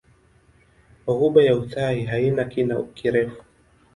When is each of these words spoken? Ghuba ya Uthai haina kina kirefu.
Ghuba 1.05 1.41
ya 1.43 1.53
Uthai 1.55 2.03
haina 2.05 2.43
kina 2.49 2.75
kirefu. 2.95 3.43